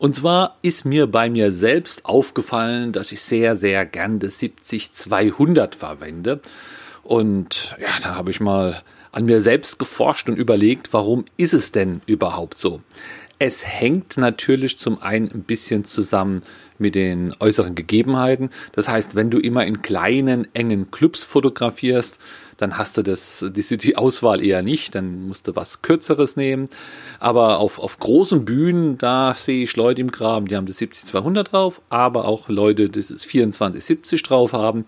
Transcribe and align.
Und 0.00 0.16
zwar 0.16 0.56
ist 0.62 0.86
mir 0.86 1.06
bei 1.08 1.28
mir 1.28 1.52
selbst 1.52 2.06
aufgefallen, 2.06 2.90
dass 2.92 3.12
ich 3.12 3.20
sehr, 3.20 3.54
sehr 3.54 3.84
gern 3.84 4.18
das 4.18 4.40
70-200 4.40 5.74
verwende. 5.76 6.40
Und 7.02 7.76
ja, 7.78 7.88
da 8.02 8.14
habe 8.14 8.30
ich 8.30 8.40
mal 8.40 8.80
an 9.12 9.26
mir 9.26 9.42
selbst 9.42 9.78
geforscht 9.78 10.30
und 10.30 10.38
überlegt, 10.38 10.94
warum 10.94 11.26
ist 11.36 11.52
es 11.52 11.70
denn 11.70 12.00
überhaupt 12.06 12.56
so? 12.56 12.80
Es 13.38 13.66
hängt 13.66 14.16
natürlich 14.16 14.78
zum 14.78 15.02
einen 15.02 15.30
ein 15.32 15.42
bisschen 15.42 15.84
zusammen 15.84 16.44
mit 16.78 16.94
den 16.94 17.34
äußeren 17.38 17.74
Gegebenheiten. 17.74 18.48
Das 18.72 18.88
heißt, 18.88 19.16
wenn 19.16 19.28
du 19.28 19.38
immer 19.38 19.66
in 19.66 19.82
kleinen, 19.82 20.48
engen 20.54 20.90
Clubs 20.90 21.24
fotografierst, 21.24 22.18
dann 22.60 22.76
hast 22.76 22.98
du 22.98 23.02
das, 23.02 23.44
die, 23.50 23.76
die 23.76 23.96
Auswahl 23.96 24.44
eher 24.44 24.62
nicht, 24.62 24.94
dann 24.94 25.26
musst 25.26 25.48
du 25.48 25.56
was 25.56 25.82
Kürzeres 25.82 26.36
nehmen. 26.36 26.68
Aber 27.18 27.58
auf, 27.58 27.78
auf 27.78 27.98
großen 27.98 28.44
Bühnen, 28.44 28.98
da 28.98 29.34
sehe 29.34 29.62
ich 29.62 29.76
Leute 29.76 30.00
im 30.00 30.10
Graben, 30.10 30.46
die 30.46 30.56
haben 30.56 30.66
das 30.66 30.80
70-200 30.80 31.44
drauf, 31.44 31.80
aber 31.88 32.26
auch 32.26 32.48
Leute, 32.48 32.88
die 32.88 33.00
das 33.00 33.26
24-70 33.26 34.24
drauf 34.24 34.52
haben. 34.52 34.84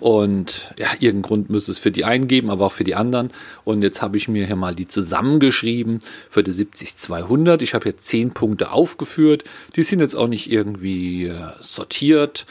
Und 0.00 0.72
ja, 0.78 0.88
irgendeinen 0.94 1.22
Grund 1.22 1.50
müsste 1.50 1.72
es 1.72 1.78
für 1.78 1.90
die 1.90 2.06
einen 2.06 2.26
geben, 2.26 2.50
aber 2.50 2.66
auch 2.66 2.72
für 2.72 2.84
die 2.84 2.94
anderen. 2.94 3.30
Und 3.64 3.82
jetzt 3.82 4.00
habe 4.00 4.16
ich 4.16 4.28
mir 4.28 4.46
hier 4.46 4.56
mal 4.56 4.74
die 4.74 4.88
zusammengeschrieben 4.88 5.98
für 6.30 6.42
die 6.42 6.52
70-200. 6.52 7.60
Ich 7.60 7.74
habe 7.74 7.84
hier 7.84 7.98
zehn 7.98 8.30
Punkte 8.30 8.72
aufgeführt. 8.72 9.44
Die 9.76 9.82
sind 9.82 10.00
jetzt 10.00 10.14
auch 10.14 10.26
nicht 10.26 10.50
irgendwie 10.50 11.26
äh, 11.26 11.34
sortiert 11.60 12.46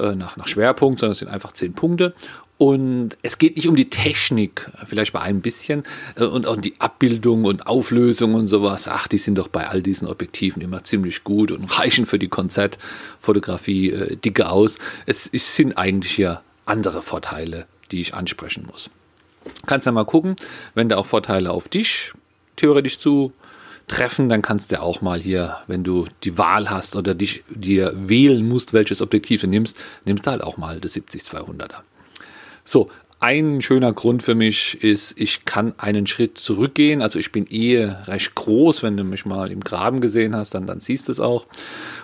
äh, 0.00 0.16
nach, 0.16 0.36
nach 0.36 0.48
Schwerpunkt, 0.48 0.98
sondern 0.98 1.12
es 1.12 1.18
sind 1.18 1.28
einfach 1.28 1.52
zehn 1.52 1.72
Punkte. 1.72 2.14
Und 2.58 3.16
es 3.22 3.38
geht 3.38 3.54
nicht 3.54 3.68
um 3.68 3.76
die 3.76 3.88
Technik, 3.88 4.68
vielleicht 4.84 5.12
bei 5.12 5.20
ein 5.20 5.40
bisschen, 5.40 5.84
äh, 6.16 6.24
und 6.24 6.44
auch 6.46 6.56
die 6.56 6.74
Abbildung 6.80 7.44
und 7.44 7.68
Auflösung 7.68 8.34
und 8.34 8.48
sowas. 8.48 8.88
Ach, 8.88 9.06
die 9.06 9.18
sind 9.18 9.38
doch 9.38 9.46
bei 9.46 9.68
all 9.68 9.80
diesen 9.80 10.08
Objektiven 10.08 10.60
immer 10.60 10.82
ziemlich 10.82 11.22
gut 11.22 11.52
und 11.52 11.66
reichen 11.78 12.04
für 12.04 12.18
die 12.18 12.28
Konzertfotografie 12.28 13.90
äh, 13.90 14.16
dicke 14.16 14.50
aus. 14.50 14.76
Es, 15.06 15.30
es 15.32 15.54
sind 15.54 15.78
eigentlich 15.78 16.18
ja 16.18 16.42
andere 16.66 17.00
Vorteile, 17.00 17.66
die 17.92 18.00
ich 18.00 18.14
ansprechen 18.14 18.66
muss. 18.66 18.90
Kannst 19.66 19.86
ja 19.86 19.92
mal 19.92 20.04
gucken, 20.04 20.34
wenn 20.74 20.88
da 20.88 20.96
auch 20.96 21.06
Vorteile 21.06 21.52
auf 21.52 21.68
dich 21.68 22.12
theoretisch 22.56 22.98
zu 22.98 23.32
treffen, 23.86 24.28
dann 24.28 24.42
kannst 24.42 24.72
du 24.72 24.82
auch 24.82 25.00
mal 25.00 25.20
hier, 25.20 25.56
wenn 25.68 25.84
du 25.84 26.06
die 26.24 26.36
Wahl 26.36 26.68
hast 26.70 26.96
oder 26.96 27.14
dich 27.14 27.44
dir 27.48 27.92
wählen 27.96 28.46
musst, 28.46 28.72
welches 28.72 29.00
Objektiv 29.00 29.42
du 29.42 29.46
nimmst, 29.46 29.76
nimmst 30.04 30.26
du 30.26 30.30
halt 30.32 30.42
auch 30.42 30.56
mal 30.56 30.80
das 30.80 30.96
70-200er. 30.96 31.82
So, 32.70 32.90
ein 33.18 33.62
schöner 33.62 33.94
Grund 33.94 34.22
für 34.22 34.34
mich 34.34 34.84
ist, 34.84 35.18
ich 35.18 35.46
kann 35.46 35.72
einen 35.78 36.06
Schritt 36.06 36.36
zurückgehen. 36.36 37.00
Also 37.00 37.18
ich 37.18 37.32
bin 37.32 37.46
eh 37.48 37.82
recht 37.82 38.34
groß. 38.34 38.82
Wenn 38.82 38.94
du 38.98 39.04
mich 39.04 39.24
mal 39.24 39.50
im 39.50 39.60
Graben 39.60 40.02
gesehen 40.02 40.36
hast, 40.36 40.54
dann, 40.54 40.66
dann 40.66 40.78
siehst 40.78 41.08
du 41.08 41.12
es 41.12 41.18
auch. 41.18 41.46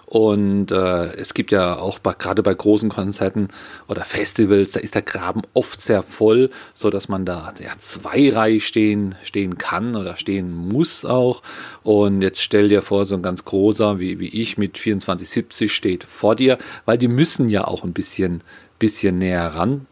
Und 0.07 0.73
äh, 0.73 1.05
es 1.17 1.35
gibt 1.35 1.51
ja 1.51 1.77
auch 1.77 2.01
gerade 2.03 2.43
bei 2.43 2.55
großen 2.55 2.89
Konzerten 2.89 3.49
oder 3.89 4.05
Festivals, 4.05 4.73
da 4.73 4.81
ist 4.81 4.95
der 4.95 5.03
Graben 5.03 5.43
oft 5.53 5.83
sehr 5.83 6.03
voll, 6.03 6.49
so 6.73 6.89
dass 6.89 7.11
man 7.11 7.27
da 7.27 7.53
ja, 7.63 7.73
zweireihig 7.79 8.67
stehen, 8.67 9.17
stehen 9.23 9.59
kann 9.59 9.97
oder 9.97 10.17
stehen 10.17 10.51
muss 10.51 11.05
auch. 11.05 11.43
Und 11.83 12.23
jetzt 12.23 12.41
stell 12.41 12.71
dir 12.71 12.81
vor, 12.81 13.05
so 13.05 13.17
ein 13.17 13.23
ganz 13.23 13.45
großer 13.45 13.99
wie, 13.99 14.19
wie 14.19 14.29
ich 14.29 14.57
mit 14.57 14.79
2470 14.79 15.71
steht 15.71 16.05
vor 16.05 16.35
dir, 16.35 16.57
weil 16.87 16.97
die 16.97 17.09
müssen 17.09 17.51
ja 17.51 17.67
auch 17.67 17.85
ein 17.85 17.93
bisschen, 17.93 18.41
bisschen 18.79 19.19
näher 19.19 19.49
ran 19.49 19.87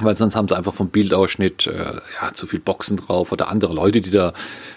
weil 0.00 0.16
sonst 0.16 0.34
haben 0.34 0.48
sie 0.48 0.56
einfach 0.56 0.74
vom 0.74 0.88
Bildausschnitt 0.88 1.68
äh, 1.68 2.00
ja, 2.20 2.34
zu 2.34 2.46
viel 2.46 2.58
Boxen 2.58 2.96
drauf 2.96 3.30
oder 3.30 3.48
andere 3.48 3.72
Leute, 3.72 4.00
die 4.00 4.10
da 4.10 4.32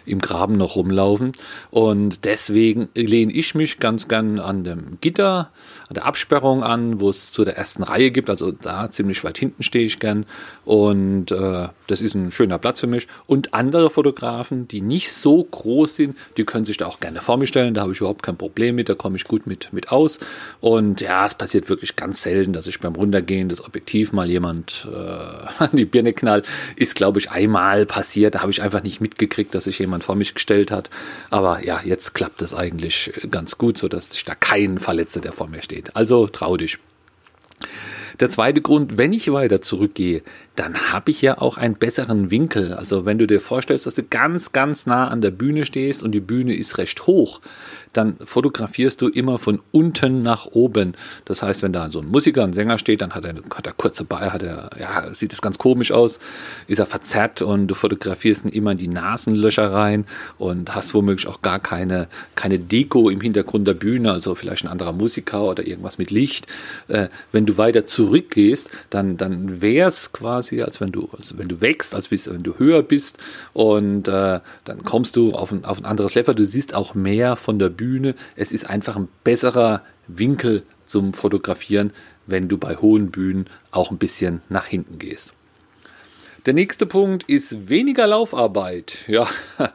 im 0.06 0.20
Graben 0.20 0.58
noch 0.58 0.76
rumlaufen. 0.76 1.32
Und 1.72 2.24
deswegen 2.26 2.90
lehne 2.94 3.34
ich 3.34 3.56
mich 3.56 3.80
ganz 3.80 4.08
gern 4.08 4.40
an 4.40 4.64
dem 4.64 5.00
Gitter, 5.02 5.50
an 5.88 5.96
der 5.96 6.06
Absperrung 6.06 6.64
an, 6.64 7.02
wo 7.02 7.10
es 7.10 7.32
zu 7.32 7.46
der 7.46 7.58
ersten 7.58 7.82
Reihe 7.82 8.12
gibt. 8.12 8.30
Also 8.30 8.52
da 8.52 8.92
ziemlich 8.92 9.24
weit 9.24 9.40
hinten 9.40 9.64
stehe 9.64 9.86
ich 9.86 10.00
gern. 10.00 10.26
Und 10.66 11.32
äh, 11.32 11.70
das 11.88 12.02
ist 12.02 12.14
ein 12.14 12.32
schöner 12.32 12.60
Platz 12.60 12.80
für 12.80 12.88
mich. 12.88 13.08
Und 13.26 13.54
andere 13.54 13.90
Fotografen, 13.90 14.68
die 14.68 14.82
nicht 14.82 15.12
so 15.12 15.44
groß 15.44 15.96
sind, 15.96 16.18
die 16.38 16.46
können 16.46 16.66
sich 16.66 16.78
da 16.78 16.86
auch 16.86 17.00
gerne 17.00 17.22
vor 17.22 17.38
mir 17.38 17.48
stellen. 17.48 17.74
Da 17.74 17.82
habe 17.82 17.94
ich 17.94 18.00
überhaupt 18.00 18.24
kein 18.24 18.38
Problem 18.38 18.76
mit. 18.76 18.90
Da 18.90 18.94
komme 18.94 19.16
ich 19.16 19.24
gut 19.24 19.48
mit, 19.48 19.74
mit 19.74 19.92
aus. 19.92 20.20
Und 20.60 21.02
ja, 21.02 21.26
es 21.26 21.36
passiert 21.36 21.70
wirklich 21.70 21.96
ganz 21.96 22.22
selten, 22.22 22.54
dass 22.54 22.68
ich 22.68 22.80
beim 22.80 22.96
Runtergehen 22.96 23.50
das 23.50 23.64
Objektiv 23.64 24.14
mal 24.14 24.30
jemand 24.30 24.88
äh, 24.92 25.08
äh, 25.08 25.48
an 25.64 25.70
die 25.74 25.86
Birne 25.86 26.14
knallt, 26.14 26.46
ist, 26.76 26.96
glaube 26.96 27.20
ich, 27.20 27.32
einmal 27.32 27.86
passiert. 27.86 28.36
Da 28.36 28.42
habe 28.42 28.52
ich 28.52 28.62
einfach 28.62 28.84
nicht 28.84 29.02
mitgekriegt, 29.02 29.54
dass 29.56 29.66
sich 29.66 29.80
jemand 29.80 30.04
vor 30.04 30.16
mich 30.16 30.34
gestellt 30.34 30.72
hat. 30.72 30.90
Aber 31.30 31.64
ja, 31.64 31.82
jetzt 31.84 32.14
klappt 32.14 32.42
es 32.42 32.54
eigentlich 32.54 33.12
ganz 33.30 33.58
gut, 33.58 33.78
sodass 33.78 34.14
ich 34.14 34.26
da 34.26 34.36
keinen 34.36 34.80
verletze, 34.80 35.22
der 35.22 35.32
vor 35.32 35.48
mir 35.48 35.62
steht. 35.62 35.96
Also 35.96 36.28
trau 36.28 36.58
dich. 36.58 36.80
Der 38.20 38.30
zweite 38.30 38.62
Grund, 38.62 38.98
wenn 38.98 39.14
ich 39.14 39.32
weiter 39.32 39.62
zurückgehe, 39.62 40.24
dann 40.56 40.92
habe 40.92 41.12
ich 41.12 41.22
ja 41.22 41.38
auch 41.38 41.58
einen 41.58 41.76
besseren 41.76 42.32
Winkel. 42.32 42.74
Also 42.74 43.06
wenn 43.06 43.20
du 43.20 43.28
dir 43.28 43.40
vorstellst, 43.40 43.86
dass 43.86 43.94
du 43.94 44.04
ganz, 44.04 44.52
ganz 44.52 44.88
nah 44.88 45.08
an 45.08 45.22
der 45.22 45.32
Bühne 45.32 45.66
stehst 45.66 46.02
und 46.02 46.12
die 46.14 46.20
Bühne 46.20 46.56
ist 46.56 46.80
recht 46.80 47.06
hoch, 47.06 47.42
dann 47.94 48.18
fotografierst 48.24 49.02
du 49.02 49.08
immer 49.08 49.40
von 49.40 49.60
unten 49.72 50.24
nach 50.24 50.46
oben. 50.46 50.94
Das 51.26 51.42
heißt, 51.42 51.64
wenn 51.64 51.74
da 51.74 51.90
so 51.92 52.00
ein 52.00 52.08
Musiker, 52.08 52.44
ein 52.44 52.54
Sänger 52.54 52.78
steht, 52.78 53.02
dann 53.02 53.14
hat 53.14 53.26
er, 53.26 53.36
hat 53.54 53.66
er 53.68 53.74
kurze 53.74 54.04
Beine, 54.04 54.34
hat 54.34 54.44
er, 54.44 54.70
ja, 54.80 55.14
sieht 55.14 55.34
es 55.34 55.42
ganz 55.42 55.58
komisch 55.58 55.92
aus, 55.92 56.20
ist 56.68 56.80
er 56.80 56.86
verzerrt 56.86 57.42
und 57.42 57.68
du 57.68 57.76
fotografierst 57.76 58.46
ihn 58.46 58.52
immer 58.52 58.72
in 58.72 58.78
die 58.78 58.88
Nasenlöcher 58.88 59.72
rein 59.72 60.06
und 60.38 60.76
hast 60.76 60.94
womöglich 60.94 61.28
auch 61.28 61.42
gar 61.42 61.60
keine, 61.60 62.08
keine 62.36 62.60
Deko 62.60 63.10
im 63.10 63.22
Hintergrund 63.22 63.68
der 63.68 63.74
Bühne, 63.74 64.12
also 64.12 64.36
vielleicht 64.36 64.66
ein 64.66 64.70
anderer 64.70 64.94
Musiker 64.94 65.44
oder 65.44 65.66
irgendwas 65.66 65.98
mit 65.98 66.12
Licht. 66.12 66.48
Äh, 66.88 67.08
wenn 67.32 67.46
du 67.46 67.58
weiter 67.58 67.88
zurückgehst, 67.88 68.70
dann, 68.90 69.18
dann 69.18 69.62
wäre 69.62 69.88
es 69.88 70.12
quasi, 70.12 70.62
als 70.62 70.82
wenn 70.82 70.92
du, 70.92 71.10
also 71.18 71.38
wenn 71.38 71.48
du 71.48 71.62
wächst, 71.62 71.96
als 71.96 72.12
wenn 72.12 72.44
du 72.44 72.58
höher 72.58 72.84
bist 72.84 73.18
und 73.54 74.08
äh, 74.08 74.40
dann 74.64 74.84
kommst 74.84 75.16
du 75.16 75.32
auf 75.32 75.52
ein, 75.52 75.66
auf 75.66 75.80
ein 75.80 75.86
anderes 75.86 76.16
Level. 76.16 76.36
Du 76.36 76.46
siehst 76.46 76.74
auch 76.74 76.96
mehr 76.96 77.36
von 77.36 77.60
der 77.60 77.70
Bühne. 77.78 78.16
Es 78.36 78.52
ist 78.52 78.70
einfach 78.70 78.98
ein 78.98 79.08
besserer 79.24 79.84
Winkel 80.08 80.64
zum 80.86 81.14
Fotografieren, 81.14 81.92
wenn 82.26 82.50
du 82.50 82.58
bei 82.58 82.76
hohen 82.76 83.12
Bühnen 83.12 83.46
auch 83.72 83.92
ein 83.92 83.98
bisschen 83.98 84.42
nach 84.50 84.66
hinten 84.66 85.00
gehst. 85.00 85.34
Der 86.48 86.54
nächste 86.54 86.86
Punkt 86.86 87.24
ist 87.28 87.68
weniger 87.68 88.08
Laufarbeit. 88.08 89.00
Ja, 89.10 89.28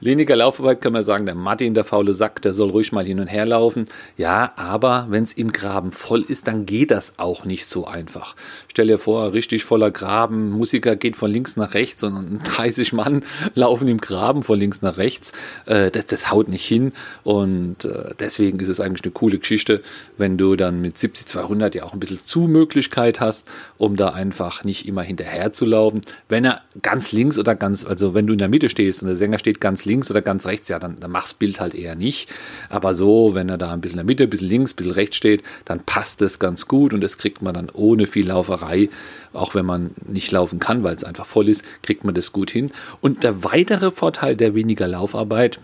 weniger 0.00 0.36
Laufarbeit 0.36 0.80
kann 0.80 0.92
man 0.92 1.02
sagen, 1.02 1.26
der 1.26 1.34
Martin, 1.34 1.74
der 1.74 1.82
faule 1.82 2.14
Sack, 2.14 2.40
der 2.40 2.52
soll 2.52 2.70
ruhig 2.70 2.92
mal 2.92 3.04
hin 3.04 3.18
und 3.18 3.26
her 3.26 3.46
laufen. 3.46 3.86
Ja, 4.16 4.52
aber 4.54 5.06
wenn 5.08 5.24
es 5.24 5.32
im 5.32 5.50
Graben 5.50 5.90
voll 5.90 6.22
ist, 6.22 6.46
dann 6.46 6.66
geht 6.66 6.92
das 6.92 7.14
auch 7.16 7.44
nicht 7.44 7.66
so 7.66 7.88
einfach. 7.88 8.36
Stell 8.68 8.86
dir 8.86 8.98
vor, 8.98 9.32
richtig 9.32 9.64
voller 9.64 9.90
Graben, 9.90 10.52
Musiker 10.52 10.94
geht 10.94 11.16
von 11.16 11.32
links 11.32 11.56
nach 11.56 11.74
rechts 11.74 12.04
und 12.04 12.42
30 12.44 12.92
Mann 12.92 13.24
laufen 13.56 13.88
im 13.88 13.98
Graben 13.98 14.44
von 14.44 14.56
links 14.56 14.82
nach 14.82 14.98
rechts. 14.98 15.32
Äh, 15.66 15.90
das, 15.90 16.06
das, 16.06 16.30
haut 16.30 16.46
nicht 16.46 16.64
hin 16.64 16.92
und 17.24 17.84
äh, 17.86 18.14
deswegen 18.20 18.60
ist 18.60 18.68
es 18.68 18.78
eigentlich 18.78 19.02
eine 19.02 19.10
coole 19.10 19.38
Geschichte, 19.38 19.82
wenn 20.16 20.38
du 20.38 20.54
dann 20.54 20.80
mit 20.80 20.96
70-200 20.96 21.74
ja 21.74 21.82
auch 21.82 21.92
ein 21.92 21.98
bisschen 21.98 22.20
Zumöglichkeit 22.22 23.18
hast, 23.18 23.48
um 23.78 23.96
da 23.96 24.10
einfach 24.10 24.62
nicht 24.62 24.86
immer 24.86 25.02
hinterher 25.02 25.52
zu 25.52 25.64
laufen 25.64 26.02
wenn 26.28 26.44
er 26.44 26.62
ganz 26.82 27.12
links 27.12 27.38
oder 27.38 27.54
ganz, 27.54 27.84
also 27.84 28.14
wenn 28.14 28.26
du 28.26 28.32
in 28.32 28.38
der 28.38 28.48
Mitte 28.48 28.68
stehst 28.68 29.02
und 29.02 29.08
der 29.08 29.16
Sänger 29.16 29.38
steht 29.38 29.60
ganz 29.60 29.84
links 29.84 30.10
oder 30.10 30.22
ganz 30.22 30.46
rechts, 30.46 30.68
ja, 30.68 30.78
dann, 30.78 30.98
dann 31.00 31.10
machst 31.10 31.38
Bild 31.38 31.60
halt 31.60 31.74
eher 31.74 31.96
nicht. 31.96 32.28
Aber 32.68 32.94
so, 32.94 33.34
wenn 33.34 33.48
er 33.48 33.58
da 33.58 33.72
ein 33.72 33.80
bisschen 33.80 33.98
in 33.98 34.06
der 34.06 34.12
Mitte, 34.12 34.24
ein 34.24 34.30
bisschen 34.30 34.48
links, 34.48 34.72
ein 34.72 34.76
bisschen 34.76 34.92
rechts 34.92 35.16
steht, 35.16 35.42
dann 35.64 35.80
passt 35.80 36.22
es 36.22 36.38
ganz 36.38 36.66
gut 36.68 36.94
und 36.94 37.00
das 37.00 37.18
kriegt 37.18 37.42
man 37.42 37.54
dann 37.54 37.70
ohne 37.72 38.06
viel 38.06 38.28
Lauferei, 38.28 38.88
auch 39.32 39.54
wenn 39.54 39.66
man 39.66 39.90
nicht 40.06 40.30
laufen 40.32 40.58
kann, 40.58 40.82
weil 40.82 40.94
es 40.94 41.04
einfach 41.04 41.26
voll 41.26 41.48
ist, 41.48 41.64
kriegt 41.82 42.04
man 42.04 42.14
das 42.14 42.32
gut 42.32 42.50
hin. 42.50 42.70
Und 43.00 43.22
der 43.22 43.44
weitere 43.44 43.90
Vorteil 43.90 44.36
der 44.36 44.54
weniger 44.54 44.88
Laufarbeit, 44.88 45.60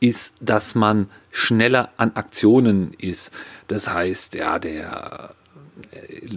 ist, 0.00 0.34
dass 0.40 0.74
man 0.74 1.08
schneller 1.30 1.90
an 1.96 2.12
Aktionen 2.14 2.92
ist. 2.98 3.32
Das 3.66 3.88
heißt, 3.92 4.34
ja, 4.36 4.58
der 4.58 5.34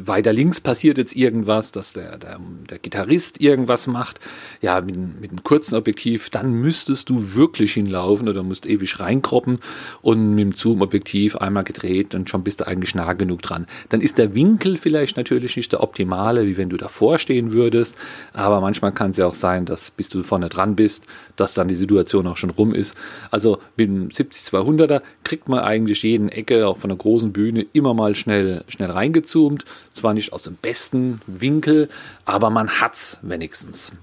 weiter 0.05 0.33
links 0.33 0.61
passiert 0.61 0.97
jetzt 0.97 1.15
irgendwas, 1.15 1.71
dass 1.71 1.93
der, 1.93 2.17
der, 2.17 2.39
der 2.69 2.79
Gitarrist 2.79 3.41
irgendwas 3.41 3.87
macht. 3.87 4.19
Ja, 4.61 4.81
mit, 4.81 4.95
mit 5.19 5.31
einem 5.31 5.43
kurzen 5.43 5.75
Objektiv, 5.75 6.29
dann 6.29 6.53
müsstest 6.53 7.09
du 7.09 7.35
wirklich 7.35 7.73
hinlaufen 7.73 8.29
oder 8.29 8.43
musst 8.43 8.67
ewig 8.67 8.99
reinkroppen 8.99 9.59
und 10.01 10.35
mit 10.35 10.39
dem 10.43 10.53
Zoom-Objektiv 10.53 11.35
einmal 11.37 11.63
gedreht 11.63 12.15
und 12.15 12.29
schon 12.29 12.43
bist 12.43 12.61
du 12.61 12.67
eigentlich 12.67 12.95
nah 12.95 13.13
genug 13.13 13.41
dran. 13.41 13.67
Dann 13.89 14.01
ist 14.01 14.17
der 14.17 14.35
Winkel 14.35 14.77
vielleicht 14.77 15.17
natürlich 15.17 15.55
nicht 15.55 15.71
der 15.71 15.81
optimale, 15.81 16.45
wie 16.45 16.57
wenn 16.57 16.69
du 16.69 16.77
davor 16.77 17.17
stehen 17.17 17.53
würdest, 17.53 17.95
aber 18.33 18.61
manchmal 18.61 18.91
kann 18.91 19.11
es 19.11 19.17
ja 19.17 19.25
auch 19.25 19.35
sein, 19.35 19.65
dass 19.65 19.91
bis 19.91 20.09
du 20.09 20.23
vorne 20.23 20.49
dran 20.49 20.75
bist, 20.75 21.05
dass 21.35 21.53
dann 21.53 21.67
die 21.67 21.75
Situation 21.75 22.27
auch 22.27 22.37
schon 22.37 22.49
rum 22.51 22.73
ist. 22.73 22.95
Also 23.31 23.59
mit 23.77 23.87
dem 23.87 24.09
70-200er 24.09 25.01
kriegt 25.23 25.49
man 25.49 25.59
eigentlich 25.59 26.03
jeden 26.03 26.29
Ecke, 26.29 26.67
auch 26.67 26.77
von 26.77 26.89
der 26.89 26.97
großen 26.97 27.33
Bühne, 27.33 27.65
immer 27.73 27.93
mal 27.93 28.15
schnell, 28.15 28.63
schnell 28.67 28.91
reingezoomt. 29.31 29.65
Zwar 29.93 30.13
nicht 30.13 30.33
aus 30.33 30.43
dem 30.43 30.55
besten 30.55 31.21
Winkel, 31.27 31.89
aber 32.25 32.49
man 32.49 32.69
hat's 32.69 33.17
wenigstens. 33.21 33.93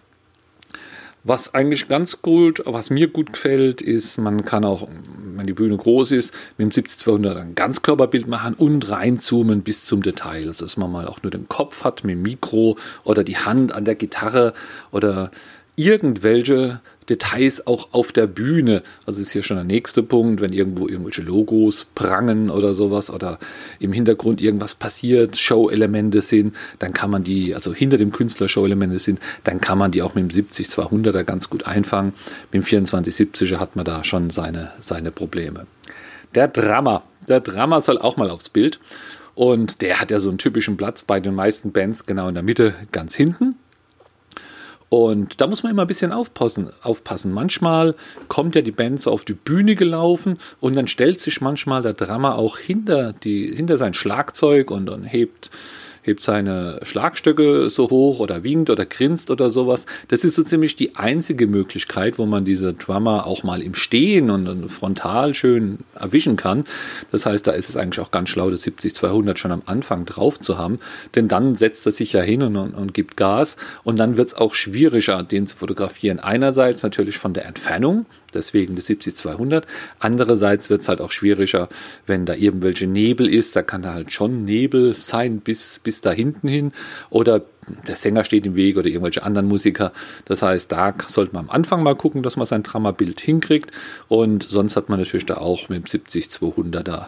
Was 1.25 1.52
eigentlich 1.52 1.88
ganz 1.88 2.22
gut, 2.22 2.62
was 2.64 2.90
mir 2.90 3.08
gut 3.08 3.32
gefällt, 3.32 3.82
ist, 3.82 4.19
man 4.19 4.44
kann 4.44 4.64
auch, 4.64 4.88
wenn 5.34 5.46
die 5.46 5.52
Bühne 5.52 5.76
groß 5.76 6.12
ist, 6.12 6.32
mit 6.56 6.76
dem 6.76 6.84
70-200 6.84 7.34
ein 7.36 7.54
Ganzkörperbild 7.54 8.28
machen 8.28 8.54
und 8.54 8.88
reinzoomen 8.88 9.62
bis 9.62 9.84
zum 9.84 10.02
Detail. 10.02 10.48
Also, 10.48 10.64
dass 10.64 10.76
man 10.76 10.90
mal 10.90 11.06
auch 11.06 11.22
nur 11.22 11.31
den 11.31 11.48
Kopf 11.48 11.84
hat 11.84 12.04
mit 12.04 12.14
dem 12.14 12.22
Mikro 12.22 12.78
oder 13.04 13.24
die 13.24 13.36
Hand 13.36 13.74
an 13.74 13.84
der 13.84 13.96
Gitarre 13.96 14.54
oder 14.90 15.31
irgendwelche 15.76 16.81
Details 17.08 17.66
auch 17.66 17.88
auf 17.93 18.12
der 18.12 18.26
Bühne. 18.26 18.82
Also 19.06 19.20
ist 19.20 19.31
hier 19.31 19.43
schon 19.43 19.56
der 19.56 19.64
nächste 19.64 20.02
Punkt, 20.02 20.40
wenn 20.40 20.52
irgendwo 20.52 20.88
irgendwelche 20.88 21.22
Logos 21.22 21.87
prangen 21.94 22.50
oder 22.50 22.75
sowas 22.75 23.10
oder 23.10 23.38
im 23.81 23.93
Hintergrund 23.93 24.40
irgendwas 24.40 24.75
passiert, 24.75 25.37
Show-Elemente 25.37 26.20
sind, 26.20 26.55
dann 26.78 26.93
kann 26.93 27.10
man 27.10 27.25
die, 27.25 27.55
also 27.55 27.72
hinter 27.72 27.99
dem 27.99 28.12
Künstler 28.12 28.49
Show-Elemente 28.49 28.99
sind, 28.99 29.20
dann 29.44 29.60
kann 29.60 29.78
man 29.78 29.90
die 29.90 30.02
auch 30.02 30.14
mit 30.14 30.31
dem 30.31 30.46
70-200er 30.46 31.25
ganz 31.25 31.50
gut 31.50 31.66
einfangen. 31.66 32.12
Mit 32.52 32.62
dem 32.62 32.84
24-70er 32.84 33.58
hat 33.58 33.76
man 33.76 33.84
da 33.84 34.05
schon 34.05 34.31
seine, 34.31 34.72
seine 34.81 35.10
Probleme. 35.10 35.66
Der 36.34 36.49
Drama. 36.49 37.02
Der 37.28 37.40
Drama 37.40 37.81
soll 37.81 37.99
auch 37.99 38.16
mal 38.16 38.31
aufs 38.31 38.49
Bild. 38.49 38.81
Und 39.34 39.82
der 39.82 40.00
hat 40.00 40.10
ja 40.10 40.19
so 40.19 40.28
einen 40.28 40.38
typischen 40.38 40.76
Platz 40.76 41.05
bei 41.05 41.20
den 41.20 41.34
meisten 41.34 41.70
Bands 41.70 42.06
genau 42.06 42.28
in 42.28 42.34
der 42.34 42.43
Mitte, 42.43 42.75
ganz 42.90 43.14
hinten. 43.14 43.55
Und 44.90 45.40
da 45.40 45.46
muss 45.46 45.62
man 45.62 45.73
immer 45.73 45.82
ein 45.82 45.88
bisschen 45.88 46.12
aufpassen. 46.12 46.70
aufpassen. 46.82 47.32
Manchmal 47.32 47.94
kommt 48.29 48.55
ja 48.55 48.62
die 48.62 48.73
Band 48.73 49.00
so 49.00 49.11
auf 49.11 49.25
die 49.25 49.35
Bühne 49.35 49.75
gelaufen 49.75 50.38
und 50.61 50.76
dann 50.76 50.87
stellt 50.87 51.20
sich 51.20 51.40
manchmal 51.40 51.82
der 51.82 51.93
Drama 51.93 52.35
auch 52.35 52.58
hinter, 52.58 53.12
die, 53.12 53.55
hinter 53.55 53.76
sein 53.76 53.94
Schlagzeug 53.94 54.70
und, 54.70 54.88
und 54.88 55.05
hebt 55.05 55.50
hebt 56.08 56.22
seine 56.22 56.81
Schlagstöcke 56.82 57.70
so 57.70 57.88
hoch 57.90 58.19
oder 58.19 58.43
winkt 58.43 58.70
oder 58.70 58.84
grinst 58.84 59.31
oder 59.31 59.50
sowas. 59.50 59.87
Das 60.08 60.25
ist 60.25 60.34
so 60.34 60.43
ziemlich 60.43 60.75
die 60.75 60.96
einzige 60.96 61.46
Möglichkeit, 61.46 62.19
wo 62.19 62.26
man 62.26 62.44
diese 62.44 62.75
Drummer 62.75 63.26
auch 63.26 63.44
mal 63.44 63.62
im 63.62 63.75
Stehen 63.75 64.31
und 64.31 64.69
frontal 64.69 65.34
schön 65.34 65.78
erwischen 65.94 66.37
kann. 66.37 66.64
Das 67.12 67.26
heißt, 67.26 67.46
da 67.46 67.52
ist 67.52 67.69
es 67.69 67.76
eigentlich 67.76 68.00
auch 68.00 68.10
ganz 68.10 68.31
schlau, 68.31 68.50
das 68.50 68.66
70-200 68.66 69.37
schon 69.37 69.52
am 69.52 69.62
Anfang 69.66 70.05
drauf 70.06 70.40
zu 70.40 70.58
haben, 70.58 70.81
denn 71.14 71.28
dann 71.28 71.55
setzt 71.55 71.87
er 71.87 71.93
sich 71.93 72.12
ja 72.12 72.22
hin 72.22 72.43
und, 72.43 72.56
und, 72.56 72.75
und 72.75 72.94
gibt 72.94 73.16
Gas 73.16 73.56
und 73.84 73.99
dann 73.99 74.16
wird 74.16 74.28
es 74.28 74.34
auch 74.34 74.55
schwieriger, 74.55 75.22
den 75.22 75.46
zu 75.46 75.56
fotografieren. 75.56 76.19
Einerseits 76.19 76.82
natürlich 76.82 77.19
von 77.19 77.34
der 77.34 77.46
Entfernung, 77.46 78.06
deswegen 78.34 78.76
das 78.76 78.88
70-200. 78.88 79.64
Andererseits 79.98 80.70
wird 80.70 80.82
es 80.82 80.88
halt 80.88 81.00
auch 81.00 81.12
schwieriger, 81.12 81.69
wenn 82.06 82.26
da 82.26 82.34
irgendwelche 82.34 82.86
Nebel 82.86 83.28
ist. 83.28 83.56
Da 83.56 83.62
kann 83.62 83.82
da 83.82 83.94
halt 83.94 84.12
schon 84.12 84.44
Nebel 84.44 84.94
sein 84.94 85.40
bis, 85.40 85.80
bis 85.82 86.00
da 86.00 86.10
hinten 86.10 86.48
hin. 86.48 86.72
Oder 87.10 87.42
der 87.87 87.97
Sänger 87.97 88.25
steht 88.25 88.47
im 88.47 88.55
Weg 88.55 88.76
oder 88.76 88.87
irgendwelche 88.88 89.23
anderen 89.23 89.49
Musiker. 89.49 89.93
Das 90.25 90.43
heißt, 90.43 90.70
da 90.73 90.94
sollte 91.09 91.35
man 91.35 91.44
am 91.44 91.50
Anfang 91.50 91.82
mal 91.82 91.94
gucken, 91.94 92.23
dass 92.23 92.37
man 92.37 92.47
sein 92.47 92.62
Drama-Bild 92.62 93.20
hinkriegt. 93.20 93.70
Und 94.09 94.43
sonst 94.43 94.76
hat 94.76 94.88
man 94.88 94.99
natürlich 94.99 95.26
da 95.26 95.38
auch 95.38 95.69
mit 95.69 95.93
dem 95.93 96.03
70-200er 96.03 97.06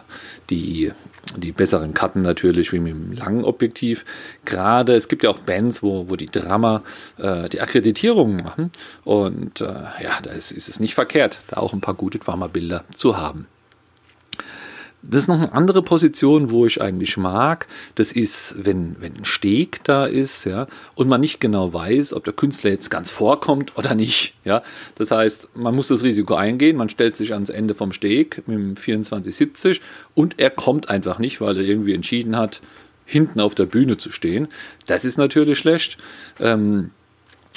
die, 0.49 0.91
die 1.37 1.51
besseren 1.51 1.93
Karten 1.93 2.21
natürlich, 2.21 2.71
wie 2.73 2.79
mit 2.79 2.93
dem 2.93 3.11
langen 3.11 3.43
Objektiv. 3.43 4.05
Gerade, 4.45 4.93
es 4.95 5.07
gibt 5.07 5.23
ja 5.23 5.29
auch 5.29 5.39
Bands, 5.39 5.83
wo, 5.83 6.09
wo 6.09 6.15
die 6.15 6.29
Drama 6.29 6.83
äh, 7.17 7.49
die 7.49 7.61
Akkreditierungen 7.61 8.37
machen. 8.37 8.71
Und 9.03 9.61
äh, 9.61 9.65
ja, 9.65 10.19
da 10.21 10.31
ist, 10.31 10.51
ist 10.51 10.69
es 10.69 10.79
nicht 10.79 10.95
verkehrt, 10.95 11.39
da 11.49 11.57
auch 11.57 11.73
ein 11.73 11.81
paar 11.81 11.95
gute 11.95 12.19
Drama-Bilder 12.19 12.83
zu 12.95 13.17
haben. 13.17 13.47
Das 15.03 15.23
ist 15.23 15.27
noch 15.27 15.39
eine 15.39 15.51
andere 15.53 15.81
Position, 15.81 16.51
wo 16.51 16.65
ich 16.65 16.79
eigentlich 16.79 17.17
mag. 17.17 17.67
Das 17.95 18.11
ist, 18.11 18.55
wenn, 18.59 18.97
wenn 18.99 19.17
ein 19.17 19.25
Steg 19.25 19.83
da 19.83 20.05
ist, 20.05 20.45
ja, 20.45 20.67
und 20.93 21.07
man 21.07 21.21
nicht 21.21 21.39
genau 21.39 21.73
weiß, 21.73 22.13
ob 22.13 22.23
der 22.23 22.33
Künstler 22.33 22.69
jetzt 22.69 22.91
ganz 22.91 23.09
vorkommt 23.09 23.77
oder 23.77 23.95
nicht, 23.95 24.35
ja. 24.45 24.61
Das 24.95 25.09
heißt, 25.09 25.55
man 25.55 25.75
muss 25.75 25.87
das 25.87 26.03
Risiko 26.03 26.35
eingehen, 26.35 26.77
man 26.77 26.89
stellt 26.89 27.15
sich 27.15 27.33
ans 27.33 27.49
Ende 27.49 27.73
vom 27.73 27.93
Steg 27.93 28.47
mit 28.47 28.57
dem 28.57 28.75
2470 28.75 29.81
und 30.13 30.39
er 30.39 30.51
kommt 30.51 30.89
einfach 30.89 31.17
nicht, 31.17 31.41
weil 31.41 31.57
er 31.57 31.63
irgendwie 31.63 31.93
entschieden 31.93 32.37
hat, 32.37 32.61
hinten 33.05 33.39
auf 33.39 33.55
der 33.55 33.65
Bühne 33.65 33.97
zu 33.97 34.11
stehen. 34.11 34.47
Das 34.85 35.03
ist 35.03 35.17
natürlich 35.17 35.57
schlecht. 35.57 35.97
Ähm, 36.39 36.91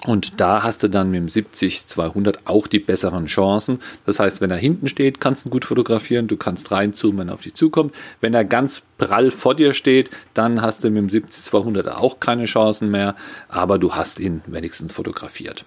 und 0.07 0.39
da 0.41 0.63
hast 0.63 0.83
du 0.83 0.89
dann 0.89 1.11
mit 1.11 1.19
dem 1.19 1.29
70-200 1.29 2.37
auch 2.45 2.67
die 2.67 2.79
besseren 2.79 3.27
Chancen. 3.27 3.79
Das 4.05 4.21
heißt, 4.21 4.43
wenn 4.43 4.51
er 4.51 4.59
hinten 4.59 4.89
steht, 4.89 5.19
kannst 5.19 5.45
du 5.45 5.49
ihn 5.49 5.51
gut 5.51 5.65
fotografieren. 5.65 6.27
Du 6.27 6.37
kannst 6.37 6.71
reinzoomen, 6.71 7.21
wenn 7.21 7.29
er 7.29 7.35
auf 7.35 7.41
dich 7.41 7.55
zukommt. 7.55 7.95
Wenn 8.21 8.35
er 8.35 8.45
ganz 8.45 8.83
prall 8.99 9.31
vor 9.31 9.55
dir 9.55 9.73
steht, 9.73 10.11
dann 10.35 10.61
hast 10.61 10.85
du 10.85 10.91
mit 10.91 11.11
dem 11.11 11.25
70-200 11.25 11.89
auch 11.89 12.21
keine 12.21 12.45
Chancen 12.45 12.91
mehr. 12.91 13.15
Aber 13.49 13.79
du 13.79 13.95
hast 13.95 14.21
ihn 14.21 14.43
wenigstens 14.47 14.93
fotografiert. 14.93 15.65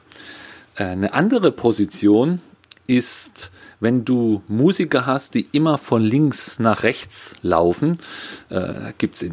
Äh, 0.75 0.84
eine 0.84 1.13
andere 1.13 1.51
Position 1.51 2.42
ist 2.88 3.51
wenn 3.80 4.06
du 4.06 4.42
Musiker 4.48 5.06
hast, 5.06 5.36
die 5.36 5.48
immer 5.51 5.78
von 5.78 6.01
links 6.01 6.60
nach 6.60 6.84
rechts 6.84 7.36
laufen, 7.42 8.00
äh, 8.50 8.94
gibt 8.98 9.22
es 9.22 9.30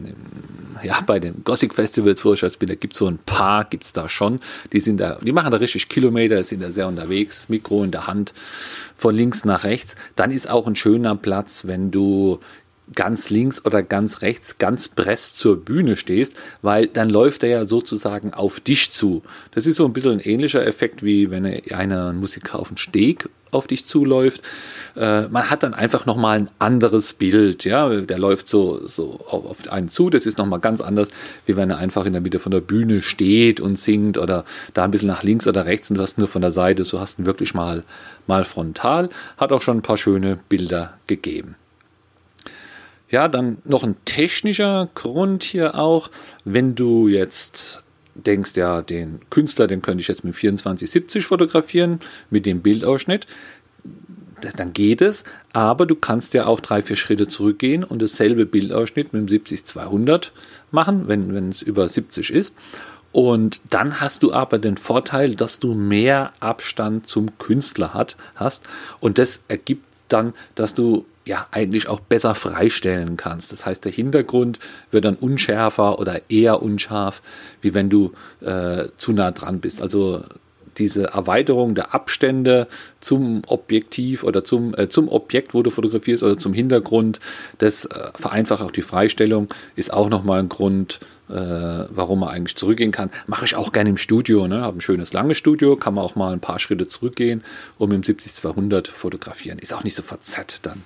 ja, 0.82 1.00
bei 1.00 1.18
den 1.18 1.44
Gothic 1.44 1.74
Festivals, 1.74 2.24
wo 2.24 2.34
ich 2.34 2.42
als 2.42 2.56
bin, 2.56 2.68
da 2.68 2.74
gibt 2.74 2.94
es 2.94 2.98
so 2.98 3.06
ein 3.06 3.18
paar, 3.18 3.64
gibt 3.64 3.84
es 3.84 3.92
da 3.92 4.08
schon, 4.08 4.40
die 4.72 4.80
sind 4.80 4.98
da, 5.00 5.18
die 5.22 5.32
machen 5.32 5.50
da 5.50 5.56
richtig 5.56 5.88
Kilometer, 5.88 6.42
sind 6.44 6.62
da 6.62 6.70
sehr 6.70 6.88
unterwegs, 6.88 7.48
Mikro 7.48 7.84
in 7.84 7.90
der 7.90 8.06
Hand, 8.06 8.34
von 8.96 9.14
links 9.14 9.44
nach 9.44 9.64
rechts, 9.64 9.96
dann 10.16 10.30
ist 10.30 10.48
auch 10.50 10.66
ein 10.66 10.76
schöner 10.76 11.16
Platz, 11.16 11.66
wenn 11.66 11.90
du 11.90 12.40
ganz 12.94 13.30
links 13.30 13.64
oder 13.64 13.82
ganz 13.82 14.20
rechts, 14.20 14.58
ganz 14.58 14.88
press 14.88 15.34
zur 15.34 15.64
Bühne 15.64 15.96
stehst, 15.96 16.34
weil 16.60 16.86
dann 16.86 17.08
läuft 17.08 17.42
er 17.42 17.48
ja 17.48 17.64
sozusagen 17.64 18.34
auf 18.34 18.60
dich 18.60 18.90
zu. 18.90 19.22
Das 19.52 19.66
ist 19.66 19.76
so 19.76 19.86
ein 19.86 19.94
bisschen 19.94 20.12
ein 20.12 20.20
ähnlicher 20.20 20.66
Effekt, 20.66 21.02
wie 21.02 21.30
wenn 21.30 21.46
einer 21.72 22.12
Musiker 22.12 22.58
auf 22.58 22.68
den 22.68 22.76
Steg 22.76 23.30
auf 23.54 23.66
dich 23.66 23.86
zuläuft. 23.86 24.42
Äh, 24.96 25.28
man 25.28 25.50
hat 25.50 25.62
dann 25.62 25.74
einfach 25.74 26.06
nochmal 26.06 26.38
ein 26.38 26.50
anderes 26.58 27.12
Bild, 27.12 27.64
ja, 27.64 27.88
der 27.88 28.18
läuft 28.18 28.48
so, 28.48 28.86
so 28.86 29.20
auf 29.26 29.68
einen 29.68 29.88
zu, 29.88 30.10
das 30.10 30.26
ist 30.26 30.38
nochmal 30.38 30.60
ganz 30.60 30.80
anders, 30.80 31.10
wie 31.46 31.56
wenn 31.56 31.70
er 31.70 31.78
einfach 31.78 32.06
in 32.06 32.12
der 32.12 32.22
Mitte 32.22 32.38
von 32.38 32.52
der 32.52 32.60
Bühne 32.60 33.02
steht 33.02 33.60
und 33.60 33.78
singt 33.78 34.18
oder 34.18 34.44
da 34.72 34.84
ein 34.84 34.90
bisschen 34.90 35.08
nach 35.08 35.22
links 35.22 35.46
oder 35.46 35.66
rechts 35.66 35.90
und 35.90 35.96
du 35.96 36.02
hast 36.02 36.18
nur 36.18 36.28
von 36.28 36.42
der 36.42 36.50
Seite, 36.50 36.84
so 36.84 37.00
hast 37.00 37.18
du 37.18 37.26
wirklich 37.26 37.54
mal, 37.54 37.84
mal 38.26 38.44
frontal, 38.44 39.08
hat 39.36 39.52
auch 39.52 39.62
schon 39.62 39.78
ein 39.78 39.82
paar 39.82 39.98
schöne 39.98 40.38
Bilder 40.48 40.98
gegeben. 41.06 41.56
Ja, 43.10 43.28
dann 43.28 43.58
noch 43.64 43.84
ein 43.84 43.94
technischer 44.04 44.88
Grund 44.94 45.44
hier 45.44 45.76
auch, 45.76 46.10
wenn 46.44 46.74
du 46.74 47.06
jetzt 47.06 47.83
denkst, 48.14 48.56
ja, 48.56 48.82
den 48.82 49.20
Künstler, 49.30 49.66
den 49.66 49.82
könnte 49.82 50.02
ich 50.02 50.08
jetzt 50.08 50.24
mit 50.24 50.34
2470 50.36 51.26
fotografieren, 51.26 52.00
mit 52.30 52.46
dem 52.46 52.62
Bildausschnitt, 52.62 53.26
dann 54.56 54.72
geht 54.72 55.00
es, 55.00 55.24
aber 55.52 55.86
du 55.86 55.94
kannst 55.94 56.34
ja 56.34 56.46
auch 56.46 56.60
drei, 56.60 56.82
vier 56.82 56.96
Schritte 56.96 57.28
zurückgehen 57.28 57.82
und 57.84 58.02
dasselbe 58.02 58.46
Bildausschnitt 58.46 59.12
mit 59.12 59.30
dem 59.30 59.42
70-200 59.42 60.30
machen, 60.70 61.08
wenn, 61.08 61.34
wenn 61.34 61.48
es 61.48 61.62
über 61.62 61.88
70 61.88 62.30
ist. 62.30 62.54
Und 63.12 63.62
dann 63.70 64.00
hast 64.00 64.22
du 64.24 64.32
aber 64.32 64.58
den 64.58 64.76
Vorteil, 64.76 65.36
dass 65.36 65.60
du 65.60 65.74
mehr 65.74 66.32
Abstand 66.40 67.08
zum 67.08 67.38
Künstler 67.38 67.94
hat, 67.94 68.16
hast. 68.34 68.64
Und 68.98 69.18
das 69.18 69.44
ergibt 69.46 69.86
dann, 70.08 70.34
dass 70.56 70.74
du 70.74 71.06
ja 71.26 71.46
eigentlich 71.50 71.88
auch 71.88 72.00
besser 72.00 72.34
freistellen 72.34 73.16
kannst. 73.16 73.52
Das 73.52 73.64
heißt, 73.64 73.84
der 73.84 73.92
Hintergrund 73.92 74.58
wird 74.90 75.04
dann 75.04 75.16
unschärfer 75.16 75.98
oder 75.98 76.22
eher 76.28 76.62
unscharf, 76.62 77.22
wie 77.60 77.74
wenn 77.74 77.90
du 77.90 78.12
äh, 78.40 78.88
zu 78.96 79.12
nah 79.12 79.30
dran 79.30 79.60
bist. 79.60 79.80
Also 79.80 80.22
diese 80.78 81.04
Erweiterung 81.04 81.74
der 81.74 81.94
Abstände 81.94 82.66
zum 83.00 83.42
Objektiv 83.46 84.24
oder 84.24 84.44
zum, 84.44 84.74
äh, 84.76 84.88
zum 84.88 85.08
Objekt, 85.08 85.54
wo 85.54 85.62
du 85.62 85.70
fotografierst 85.70 86.22
oder 86.22 86.38
zum 86.38 86.52
Hintergrund, 86.52 87.20
das 87.58 87.86
äh, 87.86 88.10
vereinfacht 88.14 88.62
auch 88.62 88.70
die 88.70 88.82
Freistellung, 88.82 89.48
ist 89.76 89.92
auch 89.92 90.08
nochmal 90.08 90.40
ein 90.40 90.48
Grund, 90.48 91.00
äh, 91.28 91.34
warum 91.34 92.20
man 92.20 92.30
eigentlich 92.30 92.56
zurückgehen 92.56 92.92
kann. 92.92 93.10
Mache 93.26 93.44
ich 93.44 93.56
auch 93.56 93.72
gerne 93.72 93.90
im 93.90 93.96
Studio, 93.96 94.46
ne? 94.48 94.62
habe 94.62 94.78
ein 94.78 94.82
schönes 94.82 95.12
langes 95.12 95.38
Studio, 95.38 95.76
kann 95.76 95.94
man 95.94 96.04
auch 96.04 96.16
mal 96.16 96.32
ein 96.32 96.40
paar 96.40 96.58
Schritte 96.58 96.88
zurückgehen 96.88 97.42
und 97.78 97.90
mit 97.90 98.06
dem 98.06 98.16
70-200 98.16 98.90
fotografieren. 98.90 99.58
Ist 99.58 99.72
auch 99.72 99.84
nicht 99.84 99.94
so 99.94 100.02
verzerrt 100.02 100.66
dann. 100.66 100.82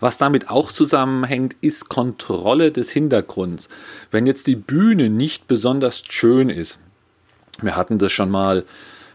Was 0.00 0.18
damit 0.18 0.50
auch 0.50 0.72
zusammenhängt, 0.72 1.56
ist 1.60 1.88
Kontrolle 1.88 2.72
des 2.72 2.90
Hintergrunds. 2.90 3.68
Wenn 4.10 4.26
jetzt 4.26 4.46
die 4.46 4.56
Bühne 4.56 5.10
nicht 5.10 5.46
besonders 5.46 6.02
schön 6.08 6.48
ist, 6.48 6.78
wir 7.60 7.76
hatten 7.76 7.98
das 7.98 8.12
schon 8.12 8.30
mal, 8.30 8.64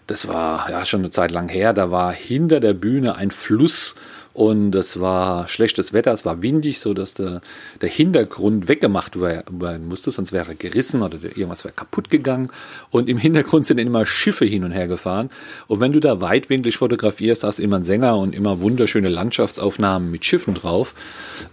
das 0.07 0.27
war 0.27 0.69
ja 0.69 0.85
schon 0.85 1.01
eine 1.01 1.11
Zeit 1.11 1.31
lang 1.31 1.49
her, 1.49 1.73
da 1.73 1.91
war 1.91 2.11
hinter 2.13 2.59
der 2.59 2.73
Bühne 2.73 3.15
ein 3.15 3.31
Fluss 3.31 3.95
und 4.39 4.73
es 4.73 5.01
war 5.01 5.49
schlechtes 5.49 5.91
Wetter, 5.91 6.13
es 6.13 6.23
war 6.23 6.41
windig, 6.41 6.79
so 6.79 6.93
dass 6.93 7.13
der, 7.13 7.41
der 7.81 7.89
Hintergrund 7.89 8.69
weggemacht 8.69 9.19
werden 9.19 9.85
musste, 9.89 10.11
sonst 10.11 10.31
wäre 10.31 10.51
er 10.51 10.55
gerissen 10.55 11.01
oder 11.01 11.17
irgendwas 11.21 11.65
wäre 11.65 11.73
kaputt 11.73 12.09
gegangen. 12.09 12.49
Und 12.89 13.09
im 13.09 13.17
Hintergrund 13.17 13.65
sind 13.65 13.79
immer 13.79 14.05
Schiffe 14.05 14.45
hin 14.45 14.63
und 14.63 14.71
her 14.71 14.87
gefahren. 14.87 15.29
Und 15.67 15.81
wenn 15.81 15.91
du 15.91 15.99
da 15.99 16.21
weitwinklig 16.21 16.77
fotografierst, 16.77 17.43
hast 17.43 17.59
du 17.59 17.63
immer 17.63 17.75
einen 17.75 17.85
Sänger 17.85 18.17
und 18.17 18.33
immer 18.33 18.61
wunderschöne 18.61 19.09
Landschaftsaufnahmen 19.09 20.09
mit 20.09 20.23
Schiffen 20.23 20.53
drauf. 20.53 20.93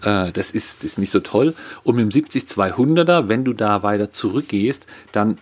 Äh, 0.05 0.31
das 0.31 0.53
ist, 0.53 0.85
ist 0.85 1.01
nicht 1.01 1.11
so 1.11 1.19
toll. 1.19 1.55
Und 1.83 1.97
mit 1.97 2.05
dem 2.15 2.25
70-200er, 2.25 3.27
wenn 3.27 3.45
du 3.45 3.53
da 3.53 3.83
weiter 3.83 4.13
zurückgehst, 4.13 4.87
dann 5.11 5.39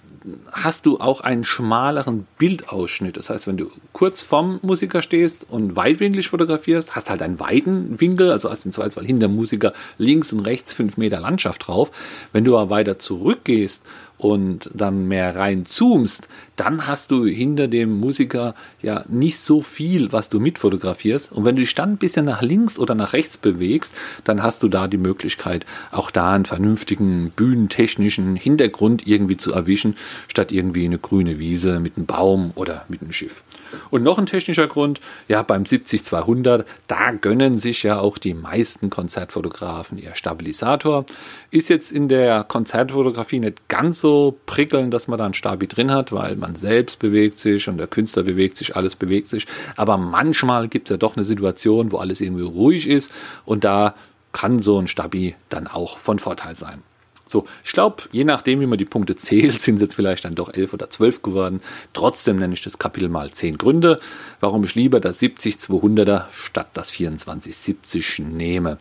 hast 0.53 0.87
du 0.87 1.01
auch 1.01 1.21
einen 1.21 1.45
schmaleren 1.45 2.27
Bildausschnitt. 2.39 3.17
Das 3.17 3.29
heißt, 3.29 3.47
wenn 3.47 3.57
du 3.57 3.71
kurz 3.93 4.23
vorm 4.23 4.59
Musiker 4.63 5.03
stehst 5.03 5.47
und 5.51 5.77
weitwinklig 5.77 6.29
fotografierst, 6.29 6.97
hast 6.97 7.11
halt 7.11 7.21
einen 7.21 7.41
weiten 7.41 8.01
Winkel, 8.01 8.31
also 8.31 8.51
hast 8.51 8.65
im 8.65 8.73
Zweifelsfall 8.73 9.05
hinter 9.05 9.29
Musiker 9.29 9.73
links 9.99 10.33
und 10.33 10.41
rechts 10.41 10.73
fünf 10.73 10.97
Meter 10.97 11.21
Landschaft 11.21 11.67
drauf. 11.67 11.91
Wenn 12.33 12.45
du 12.45 12.57
aber 12.57 12.71
weiter 12.71 12.99
zurückgehst 12.99 13.83
und 14.25 14.71
dann 14.73 15.07
mehr 15.07 15.37
rein 15.37 15.67
zoomst, 15.67 16.29
dann 16.57 16.87
hast 16.87 17.11
du 17.11 17.27
hinter 17.27 17.69
dem 17.69 18.01
Musiker 18.01 18.55
ja 18.81 19.05
nicht 19.07 19.39
so 19.39 19.61
viel, 19.61 20.13
was 20.13 20.31
du 20.31 20.41
mitfotografierst. 20.41 21.31
Und 21.31 21.45
wenn 21.45 21.57
du 21.57 21.61
dich 21.61 21.75
dann 21.75 21.91
ein 21.91 21.97
bisschen 21.99 22.25
nach 22.25 22.41
links 22.41 22.79
oder 22.79 22.95
nach 22.95 23.13
rechts 23.13 23.37
bewegst, 23.37 23.95
dann 24.25 24.43
hast 24.43 24.63
du 24.63 24.69
da 24.69 24.89
die 24.89 24.97
Möglichkeit, 24.97 25.67
auch 25.91 26.11
da 26.11 26.33
einen 26.33 26.47
vernünftigen 26.47 27.33
bühnentechnischen 27.37 28.35
Hintergrund 28.37 29.07
irgendwie 29.07 29.37
zu 29.37 29.53
erwischen, 29.53 29.95
statt 30.29 30.53
irgendwie 30.53 30.87
eine 30.87 30.99
grüne 30.99 31.39
Wiese 31.39 31.79
mit 31.79 31.99
einem 31.99 32.07
Baum 32.07 32.53
oder 32.55 32.87
mit 32.89 33.03
einem 33.03 33.13
Schiff. 33.13 33.45
Und 33.91 34.05
noch 34.05 34.19
ein 34.19 34.27
technischer 34.27 34.69
Grund, 34.69 35.01
ja, 35.29 35.43
beim 35.43 35.65
70-200, 35.65 36.65
da 36.87 37.11
gönnen 37.11 37.59
sich 37.59 37.83
ja 37.83 37.99
auch 37.99 38.17
die 38.17 38.35
meisten 38.35 38.89
Konzertfotografen 38.89 39.99
ihr 39.99 40.15
Stabilisator. 40.15 41.05
Ist 41.51 41.69
jetzt 41.69 41.91
in 41.91 42.09
der 42.09 42.45
Konzertfotografie 42.45 43.41
nicht 43.41 43.69
ganz 43.69 44.01
so 44.01 44.14
prickelnd, 44.47 44.93
dass 44.93 45.09
man 45.09 45.19
da 45.19 45.27
ein 45.27 45.35
Stabi 45.35 45.67
drin 45.67 45.93
hat, 45.93 46.13
weil 46.13 46.37
man 46.37 46.55
selbst 46.55 46.99
bewegt 46.99 47.39
sich 47.39 47.69
und 47.69 47.79
der 47.79 47.87
Künstler 47.87 48.23
bewegt 48.23 48.57
sich, 48.57 48.77
alles 48.77 48.97
bewegt 48.97 49.29
sich. 49.29 49.47
Aber 49.77 49.97
manchmal 49.97 50.69
gibt 50.69 50.89
es 50.89 50.95
ja 50.95 50.97
doch 50.97 51.17
eine 51.17 51.25
Situation, 51.25 51.93
wo 51.93 51.99
alles 51.99 52.21
irgendwie 52.21 52.45
ruhig 52.45 52.89
ist 52.89 53.11
und 53.45 53.65
da 53.65 53.95
kann 54.33 54.59
so 54.59 54.79
ein 54.79 54.89
Stabi 54.89 55.35
dann 55.49 55.67
auch 55.67 55.99
von 55.99 56.19
Vorteil 56.19 56.57
sein. 56.57 56.83
So, 57.27 57.47
ich 57.65 57.73
glaube, 57.73 58.03
je 58.13 58.25
nachdem, 58.25 58.61
wie 58.61 58.67
man 58.67 58.79
die 58.79 58.85
Punkte 58.85 59.17
zählt, 59.17 59.61
sind 59.61 59.77
es 59.77 59.81
jetzt 59.81 59.95
vielleicht 59.95 60.25
dann 60.25 60.35
doch 60.35 60.53
elf 60.53 60.75
oder 60.75 60.91
zwölf 60.91 61.23
geworden. 61.23 61.61
Trotzdem 61.93 62.37
nenne 62.37 62.55
ich 62.55 62.63
das 62.63 62.79
Kapitel 62.79 63.09
mal 63.09 63.31
zehn 63.31 63.57
Gründe, 63.57 63.99
warum 64.41 64.65
ich 64.65 64.75
lieber 64.75 65.01
das 65.01 65.21
70-200er 65.23 66.25
statt 66.33 66.69
das 66.75 66.93
24-70 66.93 68.23
nehme. 68.23 68.79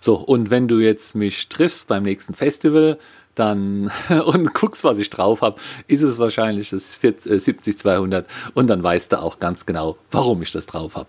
So, 0.00 0.14
und 0.16 0.50
wenn 0.50 0.68
du 0.68 0.78
jetzt 0.78 1.14
mich 1.14 1.48
triffst 1.48 1.88
beim 1.88 2.02
nächsten 2.02 2.34
Festival, 2.34 2.98
dann 3.36 3.90
und 4.26 4.52
guckst, 4.54 4.84
was 4.84 4.98
ich 4.98 5.10
drauf 5.10 5.42
habe, 5.42 5.60
ist 5.86 6.02
es 6.02 6.18
wahrscheinlich 6.18 6.70
das 6.70 7.00
70-200 7.00 8.18
äh, 8.18 8.24
und 8.54 8.68
dann 8.68 8.82
weißt 8.82 9.12
du 9.12 9.20
auch 9.20 9.38
ganz 9.38 9.66
genau, 9.66 9.96
warum 10.10 10.42
ich 10.42 10.52
das 10.52 10.66
drauf 10.66 10.96
habe. 10.96 11.08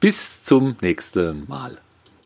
Bis 0.00 0.42
zum 0.42 0.76
nächsten 0.80 1.48
Mal. 1.48 1.78